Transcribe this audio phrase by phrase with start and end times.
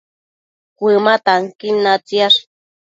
[0.77, 2.39] Cuëma tanquin natsiash